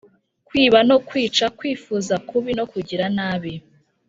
[0.47, 3.53] Kwiba no kwica kwifuza kubi no kugira nabi